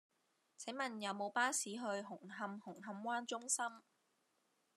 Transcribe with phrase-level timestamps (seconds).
[0.57, 3.63] 請問有無巴士去紅磡紅磡灣中心